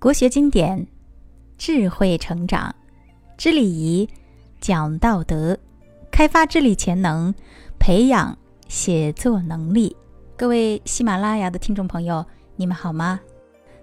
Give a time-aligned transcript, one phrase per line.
[0.00, 0.86] 国学经典，
[1.58, 2.74] 智慧成长，
[3.36, 4.08] 知礼仪，
[4.58, 5.58] 讲道德，
[6.10, 7.34] 开发智力潜能，
[7.78, 8.34] 培养
[8.66, 9.94] 写作能力。
[10.38, 12.24] 各位喜马拉雅的听众朋友，
[12.56, 13.20] 你们好吗？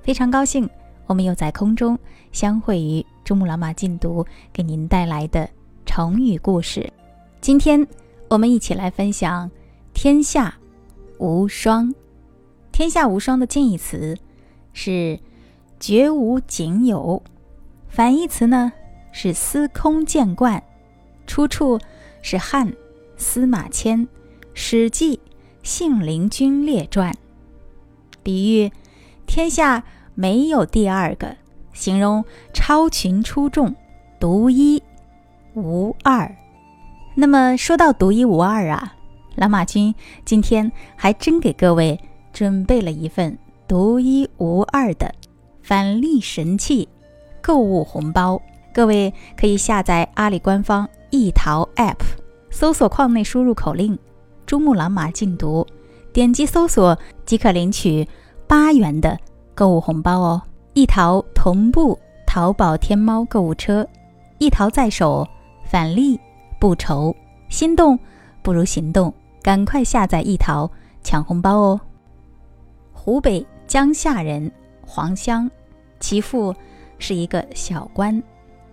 [0.02, 0.68] 非常高兴，
[1.06, 1.96] 我们又在空中
[2.32, 5.48] 相会于珠穆朗玛禁读给您带来的
[5.86, 6.92] 成语故事。
[7.42, 7.86] 今天
[8.28, 9.52] 我们一起来分享
[9.94, 10.58] “天下
[11.20, 11.94] 无双”。
[12.74, 14.18] 天下无双的近义词
[14.74, 15.20] 是
[15.80, 17.22] “绝无仅有”，
[17.88, 18.72] 反义词呢
[19.12, 20.62] 是“司空见惯”。
[21.28, 21.80] 出处
[22.22, 22.74] 是汉
[23.18, 24.00] 司马迁
[24.54, 25.18] 《史记·
[25.62, 27.12] 信陵君列传》，
[28.24, 28.72] 比喻
[29.26, 29.84] 天下。
[30.20, 31.38] 没有第二个，
[31.74, 33.76] 形容超群出众、
[34.20, 34.82] 独一
[35.54, 36.36] 无二。
[37.14, 38.96] 那么说到独一无二啊，
[39.36, 39.94] 蓝马军
[40.26, 42.00] 今天还真给各位
[42.34, 43.38] 准备了一份
[43.68, 45.14] 独一无二的
[45.68, 46.88] 返利神器
[47.42, 48.42] 购物红包。
[48.74, 51.98] 各位可以下载阿里官方易淘 App，
[52.50, 54.00] 搜索框内输入口令
[54.48, 55.68] “珠穆朗玛禁毒”，
[56.14, 58.08] 点击搜索即可领取
[58.48, 59.20] 八元的。
[59.54, 60.42] 购物红包哦！
[60.74, 63.86] 一淘同步淘宝天猫购物车，
[64.38, 65.28] 一淘在手，
[65.66, 66.18] 返利
[66.62, 67.14] 不愁。
[67.50, 68.00] 心动
[68.42, 70.72] 不如行动，赶快下载一淘
[71.04, 71.82] 抢红包哦！
[72.94, 74.50] 湖北江夏人
[74.88, 75.52] 黄香，
[76.00, 76.56] 其父
[76.98, 78.24] 是一个小官，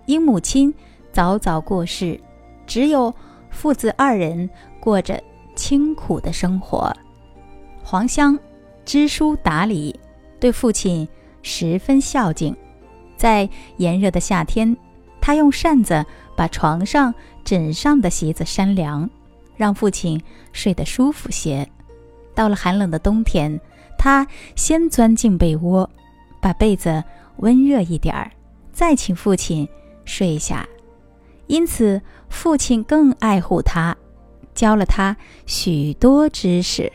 [0.07, 0.73] 因母亲
[1.13, 2.19] 早早过世，
[2.67, 3.13] 只有
[3.51, 4.49] 父子二人
[4.81, 5.23] 过着
[5.55, 6.91] 清苦的生活。
[7.83, 8.39] 黄香
[8.87, 9.99] 知书达理。
[10.41, 11.09] 对父亲
[11.41, 12.55] 十分孝敬，
[13.17, 14.77] 在炎热的夏天，
[15.19, 16.05] 他用扇子
[16.37, 19.09] 把床上枕上的席子扇凉，
[19.57, 21.67] 让父亲睡得舒服些。
[22.35, 23.59] 到了寒冷的冬天，
[23.97, 25.89] 他先钻进被窝，
[26.45, 27.03] 把被子
[27.39, 28.31] 温热一点儿，
[28.71, 29.67] 再请父亲
[30.05, 30.69] 睡下。
[31.47, 33.97] 因此，父亲更爱护他，
[34.55, 35.17] 教了他
[35.47, 36.93] 许多知识。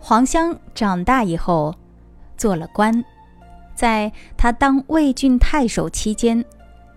[0.00, 1.72] 黄香长大以后。
[2.34, 3.04] 做了官，
[3.72, 6.44] 在他当魏郡太守期间，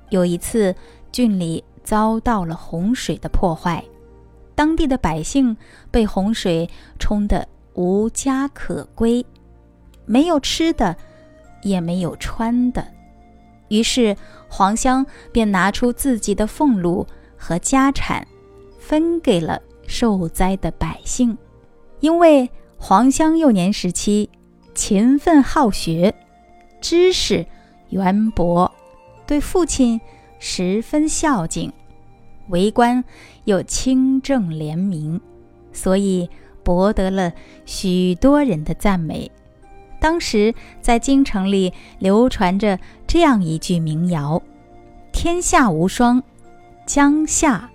[0.09, 0.73] 有一次
[1.11, 3.83] 郡里遭到了洪水的破坏，
[4.55, 5.55] 当地的百姓
[5.91, 6.67] 被洪水
[6.97, 9.23] 冲得无家可归，
[10.07, 10.97] 没有吃的，
[11.65, 12.87] 也没有穿的。
[13.67, 14.15] 于是
[14.47, 17.05] 黄香便拿出自己的俸禄
[17.35, 18.25] 和家产，
[18.79, 21.37] 分给了受灾的百姓。
[21.99, 24.29] 因为黄香幼年时期。
[24.77, 26.13] 勤奋好学，
[26.81, 27.45] 知识
[27.91, 28.69] 渊博，
[29.25, 30.01] 对父亲
[30.37, 31.71] 十分孝敬，
[32.49, 33.01] 为官
[33.45, 35.21] 又清正廉明，
[35.71, 36.29] 所以
[36.61, 37.31] 博得了
[37.65, 39.31] 许多人的赞美。
[40.05, 42.77] 当时在京城里流传着
[43.07, 44.39] 这样一句民谣
[45.11, 46.21] ：“天下无双，
[46.85, 47.67] 江夏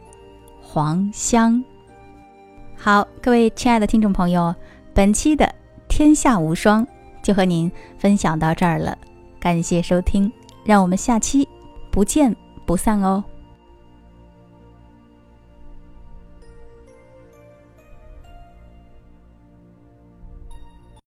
[0.63, 1.61] 黄香。”
[2.79, 4.55] 好，各位亲爱的听众朋友，
[4.95, 5.53] 本期的。
[5.89, 6.87] 天下无双，
[7.21, 8.97] 就和您分享到这儿了，
[9.41, 10.31] 感谢收听，
[10.65, 11.49] 让我们下期
[11.91, 13.25] 不见不散哦。